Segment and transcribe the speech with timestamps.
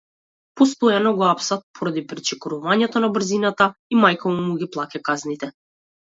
[0.59, 3.67] Постојано го апсат поради пречекорување на брзината
[3.97, 5.51] и мајка му ги плаќа казните.